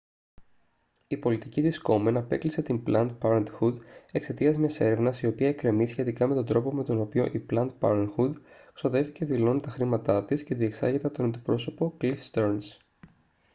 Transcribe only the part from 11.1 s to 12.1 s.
τον αντιπρόσωπο